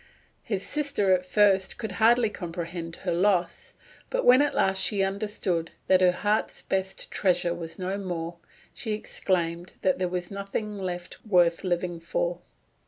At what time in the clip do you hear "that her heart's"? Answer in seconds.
5.85-6.63